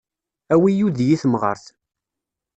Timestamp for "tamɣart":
1.21-1.65